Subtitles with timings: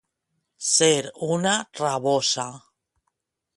[0.67, 1.03] Ser
[1.35, 1.53] una
[1.83, 2.49] rabosa.